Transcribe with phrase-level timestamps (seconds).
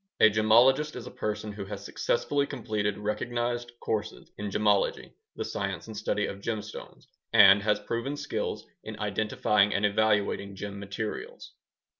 [0.19, 5.85] A gemologist is a person who has successfully completed recognized courses in gemology (the science
[5.85, 11.53] and study of gemstones) and has proven skills in identifying and evaluating gem materials.